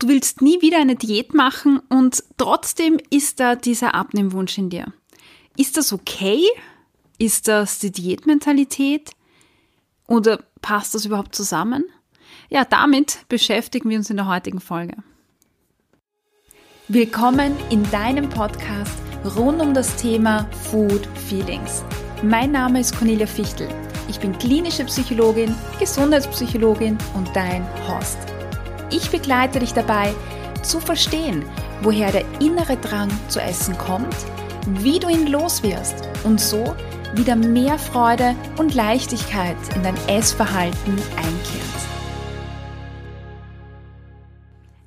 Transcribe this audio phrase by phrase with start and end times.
[0.00, 4.92] du willst nie wieder eine Diät machen und trotzdem ist da dieser Abnehmwunsch in dir.
[5.56, 6.42] Ist das okay?
[7.18, 9.10] Ist das die Diätmentalität?
[10.08, 11.84] Oder passt das überhaupt zusammen?
[12.48, 14.96] Ja, damit beschäftigen wir uns in der heutigen Folge.
[16.88, 18.98] Willkommen in deinem Podcast
[19.36, 21.84] rund um das Thema Food Feelings.
[22.22, 23.68] Mein Name ist Cornelia Fichtel.
[24.08, 28.18] Ich bin klinische Psychologin, Gesundheitspsychologin und dein Host.
[28.92, 30.12] Ich begleite dich dabei,
[30.62, 31.44] zu verstehen,
[31.80, 34.16] woher der innere Drang zu essen kommt,
[34.66, 36.74] wie du ihn loswirst und so
[37.14, 41.80] wieder mehr Freude und Leichtigkeit in dein Essverhalten einkehrt.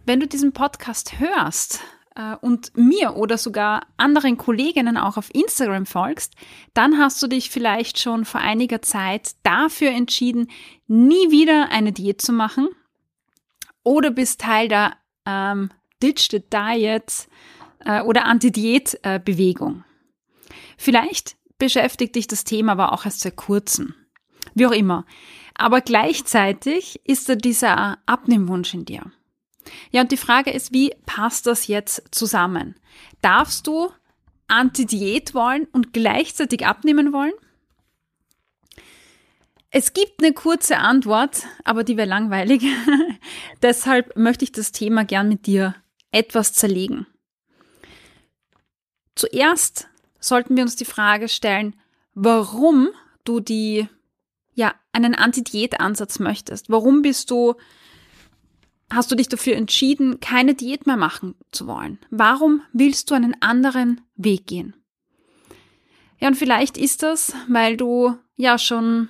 [0.05, 1.79] Wenn du diesen Podcast hörst,
[2.15, 6.34] äh, und mir oder sogar anderen Kolleginnen auch auf Instagram folgst,
[6.73, 10.51] dann hast du dich vielleicht schon vor einiger Zeit dafür entschieden,
[10.88, 12.67] nie wieder eine Diät zu machen
[13.83, 15.69] oder bist Teil der ähm,
[16.01, 17.27] Digital Diet
[17.79, 19.84] äh, oder Anti-Diät-Bewegung.
[20.77, 23.95] Vielleicht beschäftigt dich das Thema aber auch erst seit kurzem.
[24.53, 25.05] Wie auch immer.
[25.55, 29.12] Aber gleichzeitig ist da dieser Abnehmwunsch in dir.
[29.91, 32.75] Ja, und die Frage ist, wie passt das jetzt zusammen?
[33.21, 33.90] Darfst du
[34.47, 37.34] Anti-Diät wollen und gleichzeitig abnehmen wollen?
[39.76, 42.63] Es gibt eine kurze Antwort, aber die wäre langweilig.
[43.63, 45.74] Deshalb möchte ich das Thema gern mit dir
[46.12, 47.07] etwas zerlegen.
[49.15, 49.88] Zuerst
[50.20, 51.76] sollten wir uns die Frage stellen,
[52.13, 52.90] warum
[53.24, 53.88] du die,
[54.54, 56.70] ja, einen Anti-Diät-Ansatz möchtest.
[56.70, 57.55] Warum bist du,
[58.91, 61.98] hast du dich dafür entschieden, keine Diät mehr machen zu wollen?
[62.12, 64.75] Warum willst du einen anderen Weg gehen?
[66.19, 69.09] Ja, und vielleicht ist das, weil du ja schon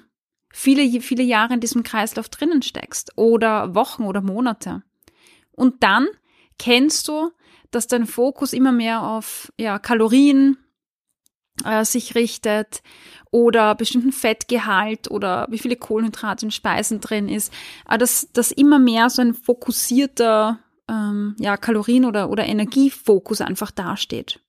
[0.54, 4.84] viele, viele Jahre in diesem Kreislauf drinnen steckst oder Wochen oder Monate.
[5.52, 6.08] Und dann
[6.58, 7.32] kennst du,
[7.72, 10.58] dass dein Fokus immer mehr auf ja, Kalorien
[11.66, 12.84] äh, sich richtet
[13.32, 17.52] oder bestimmten Fettgehalt oder wie viele Kohlenhydrate in Speisen drin ist,
[17.86, 23.72] aber dass, dass immer mehr so ein fokussierter ähm, ja, Kalorien- oder, oder Energiefokus einfach
[23.72, 24.40] dasteht.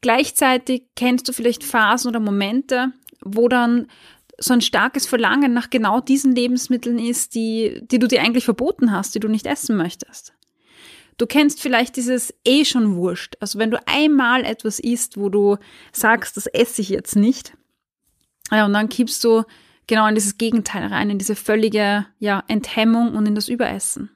[0.00, 2.92] Gleichzeitig kennst du vielleicht Phasen oder Momente,
[3.22, 3.88] wo dann
[4.38, 8.92] so ein starkes Verlangen nach genau diesen Lebensmitteln ist, die, die du dir eigentlich verboten
[8.92, 10.34] hast, die du nicht essen möchtest.
[11.18, 13.36] Du kennst vielleicht dieses eh schon wurscht.
[13.40, 15.56] Also wenn du einmal etwas isst, wo du
[15.92, 17.56] sagst, das esse ich jetzt nicht,
[18.50, 19.44] ja, und dann kippst du
[19.86, 24.10] genau in dieses Gegenteil rein, in diese völlige ja, Enthemmung und in das Überessen.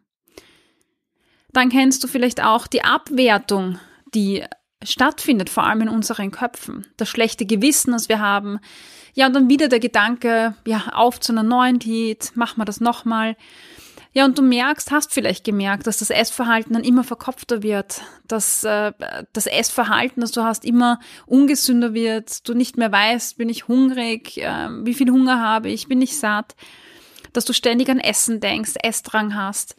[1.53, 3.78] Dann kennst du vielleicht auch die Abwertung,
[4.14, 4.44] die
[4.82, 6.86] stattfindet, vor allem in unseren Köpfen.
[6.96, 8.60] Das schlechte Gewissen, das wir haben,
[9.14, 12.80] ja, und dann wieder der Gedanke, ja, auf zu einer neuen Diät, mach mal das
[12.80, 13.36] nochmal.
[14.12, 18.64] Ja, und du merkst, hast vielleicht gemerkt, dass das Essverhalten dann immer verkopfter wird, dass
[18.64, 18.92] äh,
[19.32, 24.38] das Essverhalten, das du hast, immer ungesünder wird, du nicht mehr weißt, bin ich hungrig,
[24.38, 26.56] äh, wie viel Hunger habe ich, bin ich satt,
[27.32, 29.76] dass du ständig an Essen denkst, Essdrang hast.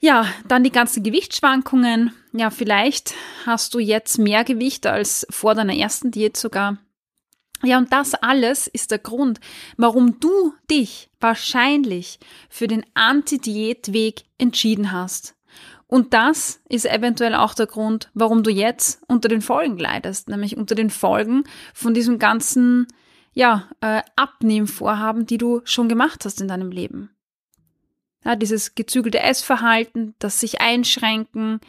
[0.00, 2.12] Ja, dann die ganzen Gewichtsschwankungen.
[2.32, 3.14] Ja, vielleicht
[3.46, 6.78] hast du jetzt mehr Gewicht als vor deiner ersten Diät sogar.
[7.64, 9.40] Ja, und das alles ist der Grund,
[9.76, 15.34] warum du dich wahrscheinlich für den Anti-Diät-Weg entschieden hast.
[15.88, 20.56] Und das ist eventuell auch der Grund, warum du jetzt unter den Folgen leidest, nämlich
[20.56, 21.44] unter den Folgen
[21.74, 22.86] von diesem ganzen,
[23.32, 27.10] ja, äh, Abnehmvorhaben, die du schon gemacht hast in deinem Leben.
[28.24, 31.60] Ja, dieses gezügelte Essverhalten, das sich einschränken,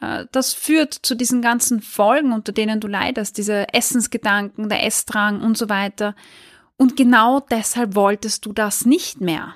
[0.00, 5.42] äh, das führt zu diesen ganzen Folgen, unter denen du leidest, diese Essensgedanken, der Essdrang
[5.42, 6.14] und so weiter.
[6.76, 9.54] Und genau deshalb wolltest du das nicht mehr.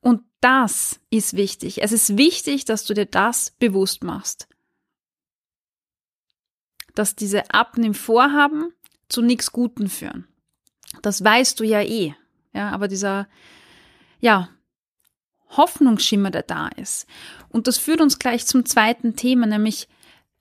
[0.00, 1.82] Und das ist wichtig.
[1.82, 4.48] Es ist wichtig, dass du dir das bewusst machst.
[6.94, 8.72] Dass diese Abnehmvorhaben
[9.08, 10.26] zu nichts Guten führen.
[11.02, 12.14] Das weißt du ja eh.
[12.52, 13.28] Ja, aber dieser,
[14.20, 14.48] ja,
[15.56, 17.06] Hoffnungsschimmer, der da ist.
[17.48, 19.88] Und das führt uns gleich zum zweiten Thema, nämlich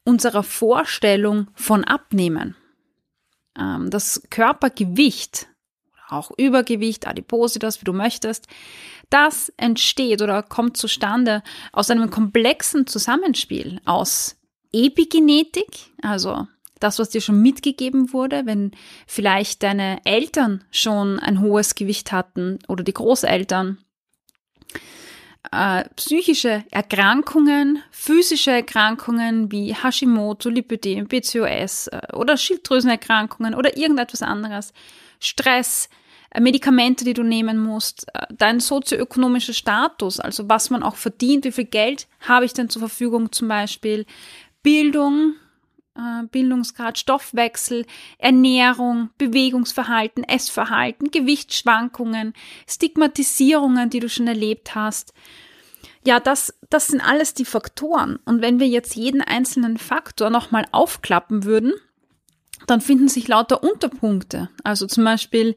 [0.03, 2.55] unserer Vorstellung von Abnehmen.
[3.57, 5.47] Ähm, das Körpergewicht,
[6.09, 8.47] auch Übergewicht, Adipositas, wie du möchtest,
[9.09, 14.37] das entsteht oder kommt zustande aus einem komplexen Zusammenspiel aus
[14.71, 16.47] Epigenetik, also
[16.79, 18.71] das, was dir schon mitgegeben wurde, wenn
[19.07, 23.77] vielleicht deine Eltern schon ein hohes Gewicht hatten oder die Großeltern
[25.53, 34.73] äh, psychische Erkrankungen, physische Erkrankungen wie Hashimoto, Lipödem, PCOS äh, oder Schilddrüsenerkrankungen oder irgendetwas anderes,
[35.19, 35.89] Stress,
[36.31, 41.51] äh, Medikamente, die du nehmen musst, dein sozioökonomischer Status, also was man auch verdient, wie
[41.51, 44.05] viel Geld habe ich denn zur Verfügung zum Beispiel,
[44.63, 45.35] Bildung,
[46.31, 47.85] Bildungsgrad, Stoffwechsel,
[48.17, 52.33] Ernährung, Bewegungsverhalten, Essverhalten, Gewichtsschwankungen,
[52.67, 55.13] Stigmatisierungen, die du schon erlebt hast.
[56.05, 58.19] Ja, das, das sind alles die Faktoren.
[58.25, 61.73] Und wenn wir jetzt jeden einzelnen Faktor nochmal aufklappen würden,
[62.67, 64.49] dann finden sich lauter Unterpunkte.
[64.63, 65.55] Also zum Beispiel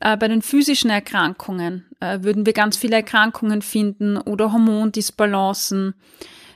[0.00, 5.94] äh, bei den physischen Erkrankungen äh, würden wir ganz viele Erkrankungen finden oder Hormondisbalancen.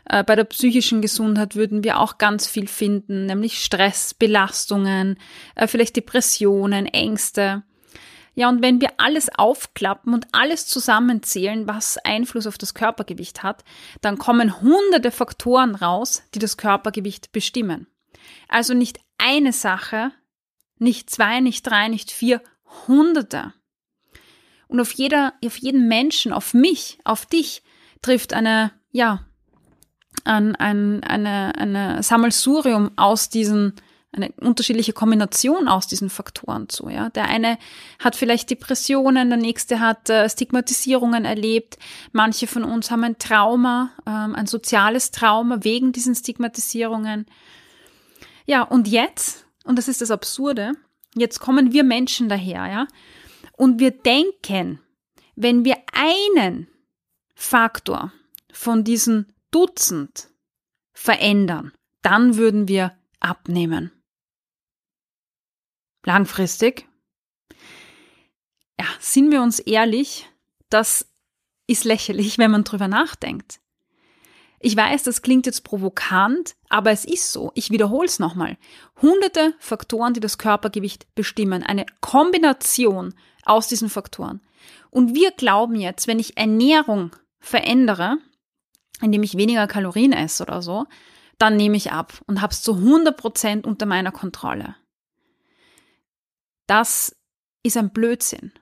[0.07, 5.19] Äh, bei der psychischen Gesundheit würden wir auch ganz viel finden, nämlich Stress, Belastungen,
[5.55, 7.63] äh, vielleicht Depressionen, Ängste.
[8.37, 13.65] Ja, und wenn wir alles aufklappen und alles zusammenzählen, was Einfluss auf das Körpergewicht hat,
[14.01, 17.87] dann kommen hunderte Faktoren raus, die das Körpergewicht bestimmen.
[18.49, 20.11] Also nicht eine Sache,
[20.79, 22.43] nicht zwei, nicht drei, nicht vier,
[22.89, 23.55] hunderte.
[24.67, 27.63] Und auf jeder, auf jeden Menschen, auf mich, auf dich
[28.03, 29.25] trifft eine, ja,
[30.25, 33.75] ein, ein, eine, eine Sammelsurium aus diesen,
[34.13, 36.89] eine unterschiedliche Kombination aus diesen Faktoren zu.
[36.89, 37.11] Ja.
[37.11, 37.59] Der eine
[37.99, 41.79] hat vielleicht Depressionen, der nächste hat äh, Stigmatisierungen erlebt.
[42.13, 47.27] Manche von uns haben ein Trauma, ähm, ein soziales Trauma wegen diesen Stigmatisierungen.
[48.47, 50.73] Ja, und jetzt, und das ist das Absurde,
[51.15, 52.87] jetzt kommen wir Menschen daher, ja,
[53.57, 54.81] und wir denken,
[55.37, 56.69] wenn wir einen
[57.35, 58.13] Faktor
[58.53, 60.31] von diesen Dutzend
[60.93, 61.73] verändern,
[62.03, 63.93] dann würden wir abnehmen.
[66.05, 66.89] Langfristig?
[68.81, 70.29] Ja, sind wir uns ehrlich,
[70.71, 71.07] das
[71.69, 73.61] ist lächerlich, wenn man drüber nachdenkt.
[74.59, 77.53] Ich weiß, das klingt jetzt provokant, aber es ist so.
[77.55, 78.57] Ich wiederhole es nochmal.
[79.01, 81.63] Hunderte Faktoren, die das Körpergewicht bestimmen.
[81.63, 83.15] Eine Kombination
[83.45, 84.41] aus diesen Faktoren.
[84.91, 88.17] Und wir glauben jetzt, wenn ich Ernährung verändere,
[89.01, 90.87] indem ich weniger Kalorien esse oder so,
[91.39, 94.77] dann nehme ich ab und habe es zu 100 Prozent unter meiner Kontrolle.
[96.67, 97.17] Das
[97.63, 98.53] ist ein Blödsinn.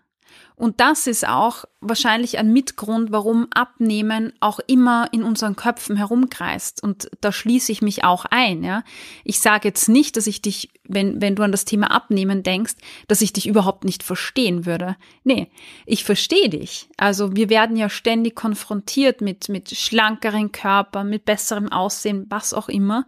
[0.55, 6.83] Und das ist auch wahrscheinlich ein Mitgrund, warum Abnehmen auch immer in unseren Köpfen herumkreist.
[6.83, 8.63] Und da schließe ich mich auch ein.
[8.63, 8.85] Ja?
[9.25, 12.75] Ich sage jetzt nicht, dass ich dich, wenn, wenn du an das Thema Abnehmen denkst,
[13.09, 14.97] dass ich dich überhaupt nicht verstehen würde.
[15.25, 15.51] Nee,
[15.87, 16.89] ich verstehe dich.
[16.97, 22.69] Also wir werden ja ständig konfrontiert mit, mit schlankeren Körpern, mit besserem Aussehen, was auch
[22.69, 23.07] immer.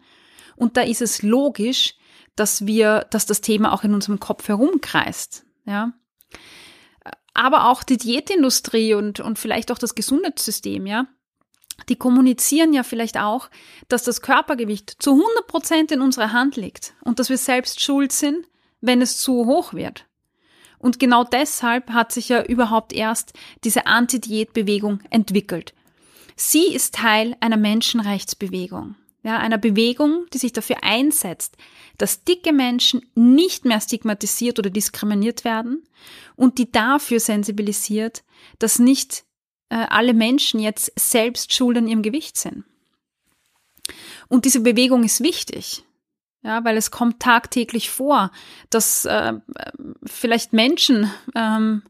[0.57, 1.95] Und da ist es logisch,
[2.37, 5.45] dass wir, dass das Thema auch in unserem Kopf herumkreist.
[5.67, 5.93] Ja
[7.35, 11.07] aber auch die Diätindustrie und, und vielleicht auch das Gesundheitssystem, ja.
[11.89, 13.51] Die kommunizieren ja vielleicht auch,
[13.89, 18.13] dass das Körpergewicht zu 100 Prozent in unserer Hand liegt und dass wir selbst schuld
[18.13, 18.47] sind,
[18.81, 20.07] wenn es zu hoch wird.
[20.79, 23.33] Und genau deshalb hat sich ja überhaupt erst
[23.65, 25.75] diese Anti-Diät-Bewegung entwickelt.
[26.37, 31.57] Sie ist Teil einer Menschenrechtsbewegung ja, einer Bewegung, die sich dafür einsetzt,
[31.97, 35.83] dass dicke Menschen nicht mehr stigmatisiert oder diskriminiert werden
[36.37, 38.23] und die dafür sensibilisiert,
[38.59, 39.25] dass nicht
[39.71, 42.65] äh, alle Menschen jetzt selbst schuld an ihrem Gewicht sind.
[44.29, 45.85] Und diese Bewegung ist wichtig,
[46.43, 48.31] ja, weil es kommt tagtäglich vor,
[48.69, 49.33] dass äh,
[50.05, 51.83] vielleicht Menschen ähm,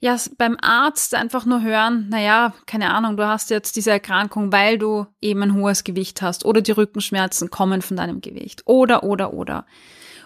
[0.00, 4.78] ja, beim Arzt einfach nur hören, naja, keine Ahnung, du hast jetzt diese Erkrankung, weil
[4.78, 9.34] du eben ein hohes Gewicht hast oder die Rückenschmerzen kommen von deinem Gewicht oder, oder,
[9.34, 9.66] oder.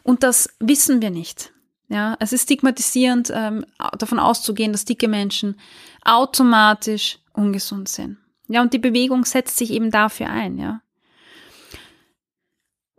[0.04, 1.52] Und das wissen wir nicht.
[1.88, 3.66] Ja, es ist stigmatisierend, ähm,
[3.99, 5.58] davon auszugehen, dass dicke Menschen
[6.04, 8.16] automatisch ungesund sind.
[8.46, 10.80] Ja, und die Bewegung setzt sich eben dafür ein, ja.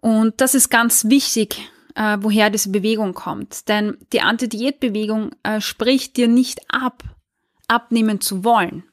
[0.01, 3.67] Und das ist ganz wichtig, äh, woher diese Bewegung kommt.
[3.67, 7.03] Denn die Anti-Diät-Bewegung äh, spricht dir nicht ab,
[7.67, 8.83] abnehmen zu wollen.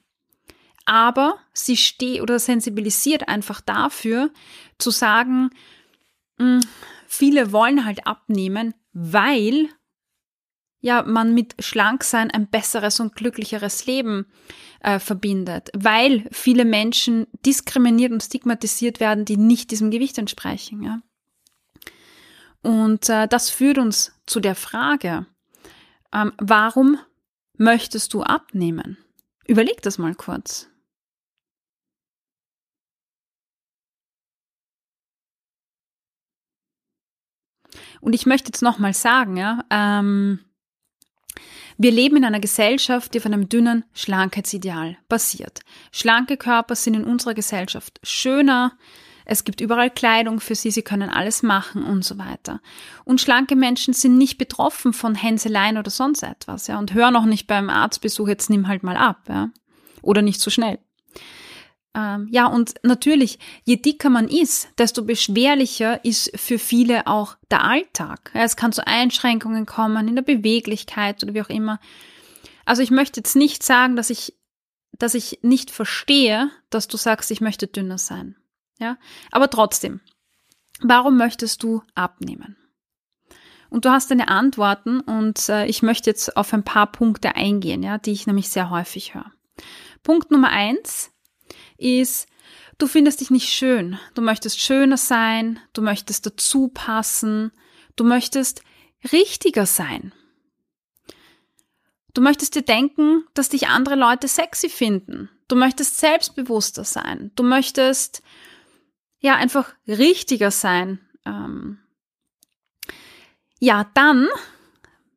[0.85, 4.31] Aber sie steht oder sensibilisiert einfach dafür,
[4.77, 5.49] zu sagen,
[6.37, 6.61] mh, hm,
[7.07, 9.69] viele wollen halt abnehmen, weil
[10.81, 14.25] ja man mit Schlanksein ein besseres und glücklicheres Leben
[14.81, 20.83] äh, verbindet, weil viele Menschen diskriminiert und stigmatisiert werden, die nicht diesem Gewicht entsprechen.
[20.83, 21.01] Ja.
[22.63, 25.25] Und äh, das führt uns zu der Frage,
[26.13, 26.97] ähm, warum
[27.57, 28.97] möchtest du abnehmen?
[29.45, 30.69] Überleg das mal kurz.
[37.99, 40.39] Und ich möchte jetzt nochmal sagen, ja, ähm,
[41.77, 45.61] wir leben in einer Gesellschaft, die auf einem dünnen Schlankheitsideal basiert.
[45.91, 48.77] Schlanke Körper sind in unserer Gesellschaft schöner,
[49.25, 52.61] Es gibt überall Kleidung für sie, sie können alles machen und so weiter.
[53.05, 57.25] Und schlanke Menschen sind nicht betroffen von Hänseleien oder sonst etwas, ja, und hören auch
[57.25, 59.49] nicht beim Arztbesuch, jetzt nimm halt mal ab, ja.
[60.01, 60.79] Oder nicht so schnell.
[61.95, 67.63] Ähm, ja, und natürlich, je dicker man ist, desto beschwerlicher ist für viele auch der
[67.63, 68.31] Alltag.
[68.33, 71.79] Es kann zu Einschränkungen kommen in der Beweglichkeit oder wie auch immer.
[72.65, 74.33] Also ich möchte jetzt nicht sagen, dass ich,
[74.97, 78.35] dass ich nicht verstehe, dass du sagst, ich möchte dünner sein.
[78.83, 78.97] Ja,
[79.31, 80.01] aber trotzdem,
[80.81, 82.57] warum möchtest du abnehmen?
[83.69, 87.81] Und du hast deine Antworten und äh, ich möchte jetzt auf ein paar Punkte eingehen,
[87.81, 89.31] ja, die ich nämlich sehr häufig höre.
[90.03, 91.11] Punkt Nummer eins
[91.77, 92.27] ist,
[92.77, 93.97] du findest dich nicht schön.
[94.15, 97.53] Du möchtest schöner sein, du möchtest dazu passen,
[97.95, 98.63] du möchtest
[99.13, 100.13] richtiger sein.
[102.13, 105.29] Du möchtest dir denken, dass dich andere Leute sexy finden.
[105.47, 107.31] Du möchtest selbstbewusster sein.
[107.35, 108.21] Du möchtest
[109.23, 110.99] ja einfach richtiger sein.
[111.25, 111.79] Ähm
[113.59, 114.27] ja, dann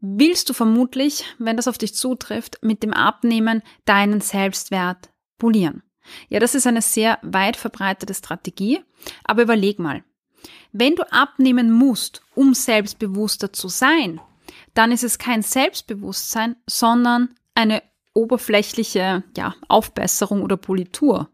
[0.01, 5.83] willst du vermutlich, wenn das auf dich zutrifft, mit dem Abnehmen deinen Selbstwert polieren.
[6.29, 8.81] Ja, das ist eine sehr weit verbreitete Strategie,
[9.25, 10.05] aber überleg mal.
[10.71, 14.21] Wenn du abnehmen musst, um selbstbewusster zu sein,
[14.75, 17.83] dann ist es kein Selbstbewusstsein, sondern eine
[18.15, 21.31] oberflächliche ja, Aufbesserung oder Politur.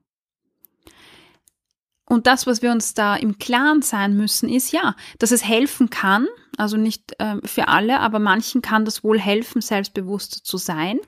[2.12, 5.88] Und das, was wir uns da im Klaren sein müssen, ist ja, dass es helfen
[5.88, 6.28] kann,
[6.59, 11.00] also nicht äh, für alle, aber manchen kann das wohl helfen, selbstbewusster zu sein.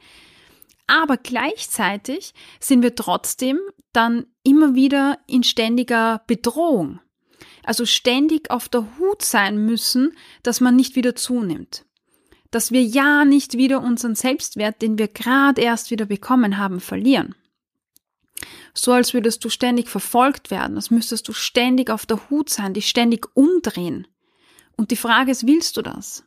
[0.86, 3.58] Aber gleichzeitig sind wir trotzdem
[3.92, 7.00] dann immer wieder in ständiger Bedrohung.
[7.64, 11.84] Also ständig auf der Hut sein müssen, dass man nicht wieder zunimmt.
[12.50, 17.34] Dass wir ja nicht wieder unseren Selbstwert, den wir gerade erst wieder bekommen haben, verlieren
[18.76, 22.74] so als würdest du ständig verfolgt werden, als müsstest du ständig auf der Hut sein,
[22.74, 24.08] dich ständig umdrehen.
[24.76, 26.24] Und die Frage ist, willst du das?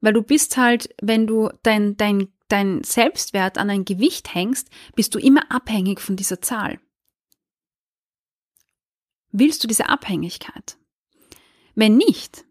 [0.00, 5.14] Weil du bist halt, wenn du dein, dein, dein Selbstwert an ein Gewicht hängst, bist
[5.14, 6.80] du immer abhängig von dieser Zahl.
[9.30, 10.78] Willst du diese Abhängigkeit?
[11.74, 12.44] Wenn nicht,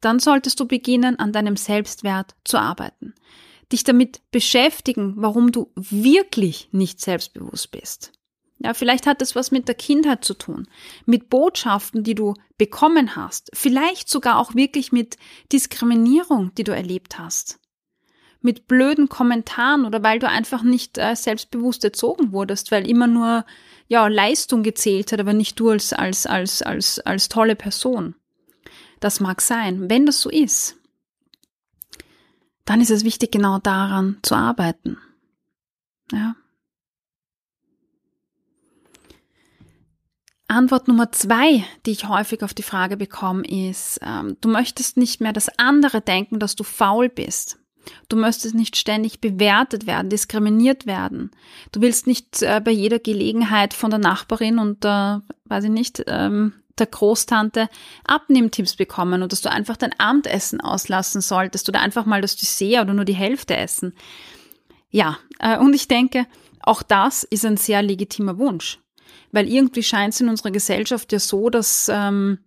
[0.00, 3.14] dann solltest du beginnen, an deinem Selbstwert zu arbeiten
[3.72, 8.12] dich damit beschäftigen, warum du wirklich nicht selbstbewusst bist.
[8.58, 10.68] Ja, vielleicht hat es was mit der Kindheit zu tun,
[11.06, 15.16] mit Botschaften, die du bekommen hast, vielleicht sogar auch wirklich mit
[15.52, 17.58] Diskriminierung, die du erlebt hast,
[18.40, 23.44] mit blöden Kommentaren oder weil du einfach nicht äh, selbstbewusst erzogen wurdest, weil immer nur
[23.88, 28.14] ja Leistung gezählt hat, aber nicht du als als als als als tolle Person.
[29.00, 30.76] Das mag sein, wenn das so ist
[32.64, 34.98] dann ist es wichtig, genau daran zu arbeiten.
[36.12, 36.34] Ja.
[40.46, 45.20] Antwort Nummer zwei, die ich häufig auf die Frage bekomme, ist, ähm, du möchtest nicht
[45.20, 47.58] mehr, dass andere denken, dass du faul bist.
[48.08, 51.30] Du möchtest nicht ständig bewertet werden, diskriminiert werden.
[51.72, 56.04] Du willst nicht äh, bei jeder Gelegenheit von der Nachbarin und der, weiß ich nicht,
[56.06, 57.68] ähm, der Großtante
[58.04, 62.84] Abnehmtipps bekommen und dass du einfach dein Abendessen auslassen solltest oder einfach mal das Dessert
[62.84, 63.94] oder nur die Hälfte essen.
[64.90, 66.26] Ja, äh, und ich denke,
[66.60, 68.78] auch das ist ein sehr legitimer Wunsch,
[69.32, 72.38] weil irgendwie scheint es in unserer Gesellschaft ja so, dass ähm,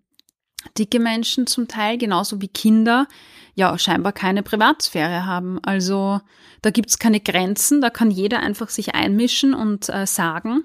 [0.78, 3.08] dicke Menschen zum Teil genauso wie Kinder
[3.56, 5.60] ja scheinbar keine Privatsphäre haben.
[5.64, 6.22] Also
[6.62, 10.64] da gibt's keine Grenzen, da kann jeder einfach sich einmischen und äh, sagen,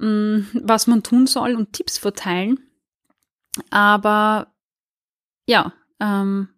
[0.00, 2.58] was man tun soll und Tipps verteilen.
[3.70, 4.54] Aber
[5.46, 6.48] ja, ähm,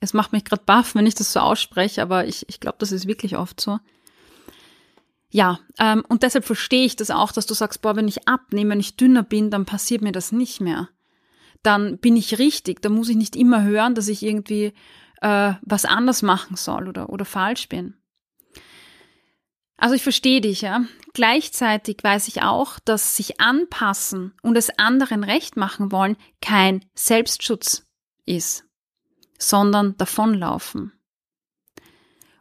[0.00, 2.92] es macht mich gerade baff, wenn ich das so ausspreche, aber ich, ich glaube, das
[2.92, 3.78] ist wirklich oft so.
[5.30, 8.70] Ja, ähm, und deshalb verstehe ich das auch, dass du sagst, boah, wenn ich abnehme,
[8.70, 10.90] wenn ich dünner bin, dann passiert mir das nicht mehr.
[11.62, 14.74] Dann bin ich richtig, da muss ich nicht immer hören, dass ich irgendwie
[15.22, 17.94] äh, was anders machen soll oder, oder falsch bin.
[19.76, 20.84] Also ich verstehe dich, ja.
[21.12, 27.86] Gleichzeitig weiß ich auch, dass sich anpassen und es anderen recht machen wollen kein Selbstschutz
[28.24, 28.64] ist,
[29.38, 30.92] sondern davonlaufen.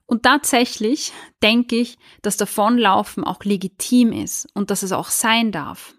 [0.05, 5.95] Und tatsächlich denke ich, dass davonlaufen auch legitim ist und dass es auch sein darf.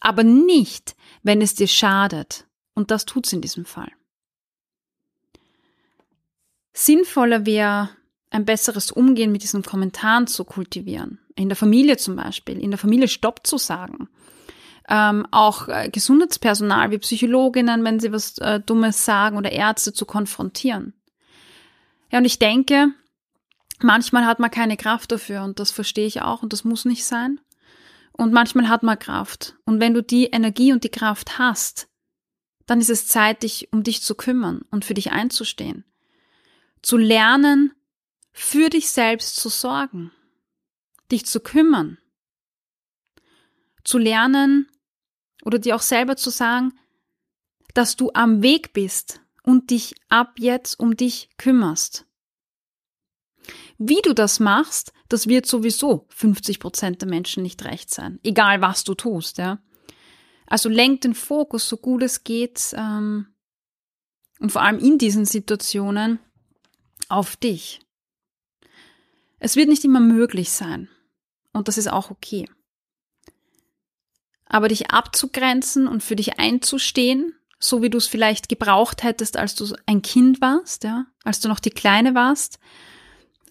[0.00, 2.46] Aber nicht, wenn es dir schadet.
[2.74, 3.90] Und das tut es in diesem Fall.
[6.72, 7.90] Sinnvoller wäre
[8.38, 11.18] ein besseres Umgehen mit diesen Kommentaren zu kultivieren.
[11.34, 14.08] In der Familie zum Beispiel, in der Familie Stopp zu sagen.
[14.88, 20.06] Ähm, auch äh, Gesundheitspersonal wie Psychologinnen, wenn sie was äh, Dummes sagen oder Ärzte zu
[20.06, 20.94] konfrontieren.
[22.10, 22.88] Ja, und ich denke,
[23.80, 27.04] manchmal hat man keine Kraft dafür und das verstehe ich auch und das muss nicht
[27.04, 27.38] sein.
[28.12, 29.56] Und manchmal hat man Kraft.
[29.64, 31.88] Und wenn du die Energie und die Kraft hast,
[32.66, 35.84] dann ist es Zeit, dich um dich zu kümmern und für dich einzustehen.
[36.82, 37.72] Zu lernen,
[38.38, 40.12] für dich selbst zu sorgen.
[41.10, 41.98] Dich zu kümmern.
[43.84, 44.68] Zu lernen
[45.44, 46.78] oder dir auch selber zu sagen,
[47.74, 52.06] dass du am Weg bist und dich ab jetzt um dich kümmerst.
[53.78, 58.20] Wie du das machst, das wird sowieso 50 Prozent der Menschen nicht recht sein.
[58.22, 59.62] Egal was du tust, ja.
[60.46, 63.26] Also lenk den Fokus so gut es geht ähm,
[64.38, 66.18] und vor allem in diesen Situationen
[67.08, 67.80] auf dich.
[69.38, 70.88] Es wird nicht immer möglich sein
[71.52, 72.48] und das ist auch okay.
[74.46, 79.54] Aber dich abzugrenzen und für dich einzustehen, so wie du es vielleicht gebraucht hättest, als
[79.54, 82.58] du ein Kind warst, ja, als du noch die Kleine warst,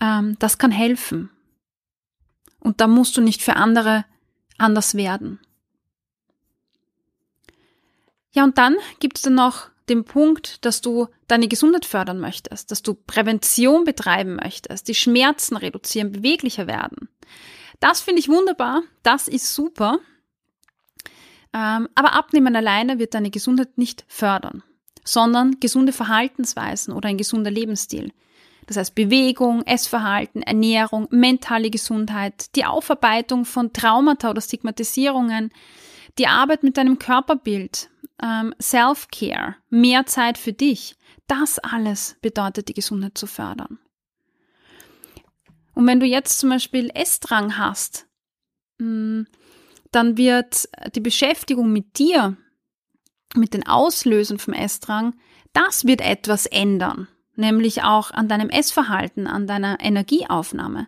[0.01, 1.29] ähm, das kann helfen.
[2.59, 4.05] Und da musst du nicht für andere
[4.57, 5.39] anders werden.
[8.31, 12.71] Ja, und dann gibt es dann noch den Punkt, dass du deine Gesundheit fördern möchtest,
[12.71, 17.09] dass du Prävention betreiben möchtest, die Schmerzen reduzieren, beweglicher werden.
[17.79, 19.99] Das finde ich wunderbar, das ist super.
[21.53, 24.63] Ähm, aber Abnehmen alleine wird deine Gesundheit nicht fördern,
[25.03, 28.11] sondern gesunde Verhaltensweisen oder ein gesunder Lebensstil.
[28.65, 35.51] Das heißt Bewegung, Essverhalten, Ernährung, mentale Gesundheit, die Aufarbeitung von Traumata oder Stigmatisierungen,
[36.17, 37.89] die Arbeit mit deinem Körperbild,
[38.21, 40.95] ähm, Self-Care, mehr Zeit für dich.
[41.27, 43.79] Das alles bedeutet die Gesundheit zu fördern.
[45.73, 48.07] Und wenn du jetzt zum Beispiel Essdrang hast,
[48.79, 49.23] mm,
[49.91, 52.35] dann wird die Beschäftigung mit dir,
[53.35, 55.15] mit den Auslösen vom Essdrang,
[55.53, 57.07] das wird etwas ändern
[57.37, 60.87] nämlich auch an deinem Essverhalten, an deiner Energieaufnahme.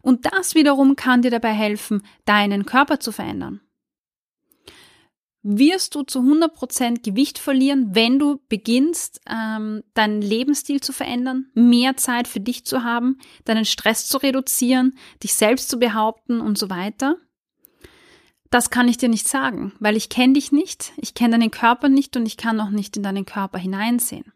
[0.00, 3.60] Und das wiederum kann dir dabei helfen, deinen Körper zu verändern.
[5.44, 11.96] Wirst du zu 100% Gewicht verlieren, wenn du beginnst, ähm, deinen Lebensstil zu verändern, mehr
[11.96, 16.70] Zeit für dich zu haben, deinen Stress zu reduzieren, dich selbst zu behaupten und so
[16.70, 17.16] weiter?
[18.50, 21.88] Das kann ich dir nicht sagen, weil ich kenne dich nicht, ich kenne deinen Körper
[21.88, 24.32] nicht und ich kann auch nicht in deinen Körper hineinsehen.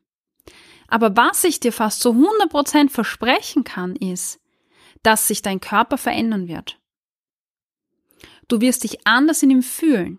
[0.88, 4.40] Aber was ich dir fast zu 100% versprechen kann, ist,
[5.02, 6.80] dass sich dein Körper verändern wird.
[8.48, 10.18] Du wirst dich anders in ihm fühlen.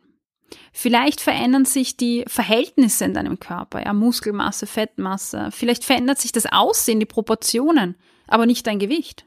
[0.71, 5.49] Vielleicht verändern sich die Verhältnisse in deinem Körper, ja, Muskelmasse, Fettmasse.
[5.51, 7.95] Vielleicht verändert sich das Aussehen, die Proportionen,
[8.27, 9.25] aber nicht dein Gewicht.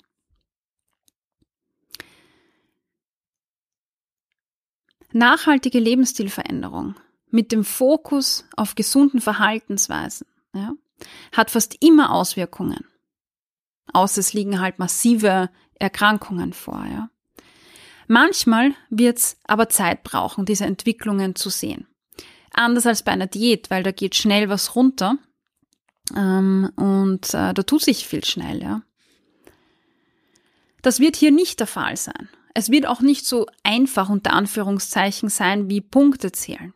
[5.12, 6.94] Nachhaltige Lebensstilveränderung
[7.26, 10.72] mit dem Fokus auf gesunden Verhaltensweisen, ja,
[11.33, 12.87] hat fast immer Auswirkungen.
[13.92, 17.11] Außer es liegen halt massive Erkrankungen vor, ja.
[18.12, 21.87] Manchmal wird's aber Zeit brauchen, diese Entwicklungen zu sehen.
[22.53, 25.16] Anders als bei einer Diät, weil da geht schnell was runter
[26.16, 28.83] ähm, und äh, da tut sich viel schnell, ja.
[30.83, 32.29] Das wird hier nicht der Fall sein.
[32.53, 36.75] Es wird auch nicht so einfach unter Anführungszeichen sein wie Punkte zählen.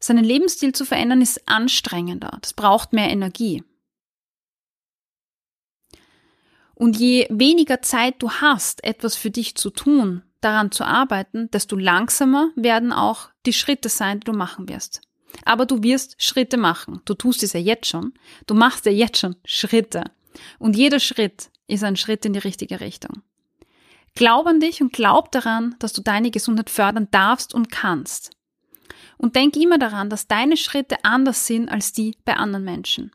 [0.00, 2.36] Seinen Lebensstil zu verändern ist anstrengender.
[2.40, 3.62] Das braucht mehr Energie.
[6.80, 11.76] Und je weniger Zeit du hast, etwas für dich zu tun, daran zu arbeiten, desto
[11.76, 15.02] langsamer werden auch die Schritte sein, die du machen wirst.
[15.44, 17.02] Aber du wirst Schritte machen.
[17.04, 18.14] Du tust es ja jetzt schon.
[18.46, 20.04] Du machst ja jetzt schon Schritte.
[20.58, 23.20] Und jeder Schritt ist ein Schritt in die richtige Richtung.
[24.14, 28.30] Glaub an dich und glaub daran, dass du deine Gesundheit fördern darfst und kannst.
[29.18, 33.12] Und denk immer daran, dass deine Schritte anders sind als die bei anderen Menschen.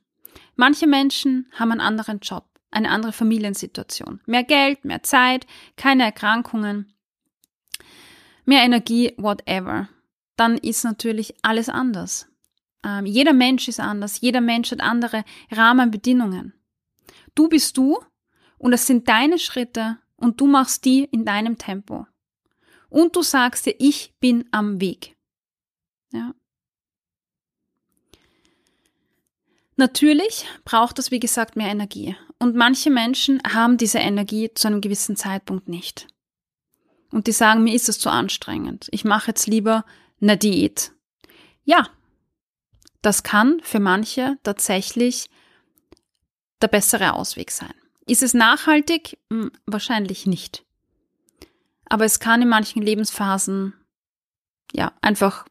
[0.56, 6.94] Manche Menschen haben einen anderen Job, eine andere Familiensituation, mehr Geld, mehr Zeit, keine Erkrankungen,
[8.44, 9.90] mehr Energie, whatever.
[10.36, 12.28] Dann ist natürlich alles anders.
[12.84, 16.54] Ähm, jeder Mensch ist anders, jeder Mensch hat andere Rahmenbedingungen.
[17.34, 17.98] Du bist du
[18.58, 22.06] und es sind deine Schritte und du machst die in deinem Tempo.
[22.90, 25.16] Und du sagst dir, ich bin am Weg.
[26.12, 26.34] Ja.
[29.78, 32.16] Natürlich braucht es, wie gesagt, mehr Energie.
[32.40, 36.08] Und manche Menschen haben diese Energie zu einem gewissen Zeitpunkt nicht.
[37.12, 38.88] Und die sagen, mir ist es zu anstrengend.
[38.92, 39.86] Ich mache jetzt lieber
[40.22, 40.92] eine Diät.
[41.64, 41.88] Ja,
[43.02, 45.30] das kann für manche tatsächlich
[46.62, 47.74] der bessere Ausweg sein.
[48.08, 49.18] Ist es nachhaltig?
[49.32, 50.66] Hm, wahrscheinlich nicht.
[51.86, 53.74] Aber es kann in manchen Lebensphasen
[54.74, 55.46] ja einfach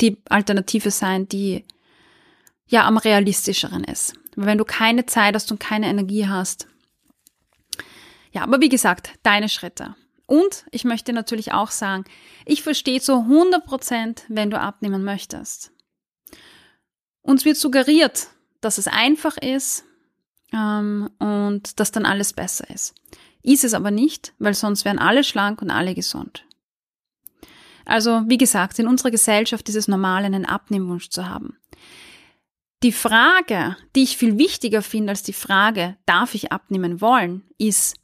[0.00, 1.64] die Alternative sein, die
[2.66, 4.14] ja am realistischeren ist.
[4.36, 6.66] Wenn du keine Zeit hast und keine Energie hast.
[8.32, 9.94] Ja, aber wie gesagt, deine Schritte.
[10.26, 12.04] Und ich möchte natürlich auch sagen,
[12.46, 15.70] ich verstehe zu 100 Prozent, wenn du abnehmen möchtest.
[17.22, 18.28] Uns wird suggeriert,
[18.60, 19.84] dass es einfach ist
[20.52, 22.94] ähm, und dass dann alles besser ist.
[23.42, 26.44] Ist es aber nicht, weil sonst wären alle schlank und alle gesund.
[27.84, 31.58] Also, wie gesagt, in unserer Gesellschaft ist es normal, einen Abnehmwunsch zu haben.
[32.84, 37.96] Die Frage, die ich viel wichtiger finde als die Frage, darf ich abnehmen wollen, ist,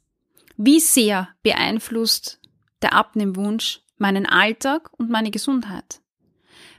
[0.57, 2.39] wie sehr beeinflusst
[2.81, 6.01] der Abnehmwunsch meinen Alltag und meine Gesundheit?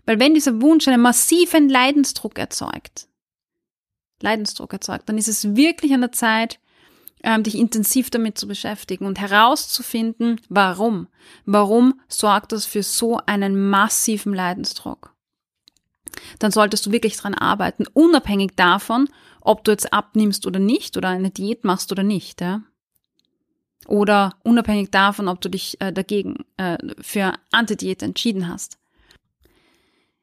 [0.05, 3.07] Weil wenn dieser Wunsch einen massiven Leidensdruck erzeugt,
[4.21, 6.59] Leidensdruck erzeugt, dann ist es wirklich an der Zeit,
[7.23, 11.07] ähm, dich intensiv damit zu beschäftigen und herauszufinden, warum.
[11.45, 15.12] Warum sorgt das für so einen massiven Leidensdruck?
[16.39, 19.09] Dann solltest du wirklich dran arbeiten, unabhängig davon,
[19.41, 22.41] ob du jetzt abnimmst oder nicht oder eine Diät machst oder nicht.
[22.41, 22.63] Ja?
[23.87, 28.79] Oder unabhängig davon, ob du dich äh, dagegen äh, für Antidiät entschieden hast.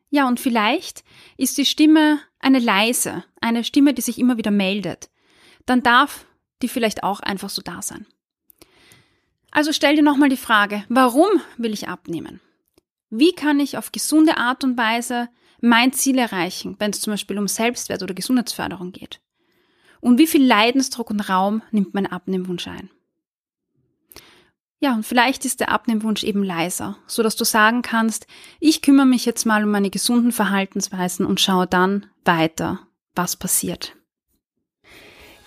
[0.09, 1.03] Ja, und vielleicht
[1.37, 5.09] ist die Stimme eine leise, eine Stimme, die sich immer wieder meldet.
[5.65, 6.25] Dann darf
[6.61, 8.07] die vielleicht auch einfach so da sein.
[9.51, 12.39] Also stell dir nochmal die Frage, warum will ich abnehmen?
[13.09, 15.29] Wie kann ich auf gesunde Art und Weise
[15.61, 19.21] mein Ziel erreichen, wenn es zum Beispiel um Selbstwert oder Gesundheitsförderung geht?
[20.01, 22.89] Und wie viel Leidensdruck und Raum nimmt mein Abnehmwunsch ein?
[24.81, 28.27] Ja, und vielleicht ist der Abnehmwunsch eben leiser, so dass du sagen kannst,
[28.61, 32.79] ich kümmere mich jetzt mal um meine gesunden Verhaltensweisen und schaue dann weiter,
[33.13, 33.97] was passiert.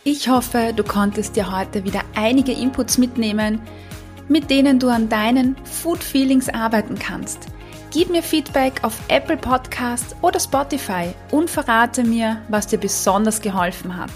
[0.05, 3.63] Ich hoffe, du konntest dir heute wieder einige Inputs mitnehmen,
[4.29, 7.52] mit denen du an deinen Food Feelings arbeiten kannst.
[7.93, 13.95] Gib mir Feedback auf Apple Podcast oder Spotify und verrate mir, was dir besonders geholfen
[13.99, 14.11] hat.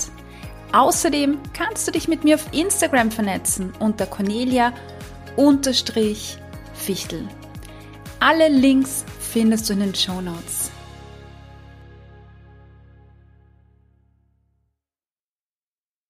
[0.73, 4.73] Außerdem kannst du dich mit mir auf Instagram vernetzen unter Cornelia
[5.37, 6.39] unterstrich
[6.73, 7.29] Fichtel.
[8.19, 10.66] Alle Links findest du in den Show Notes.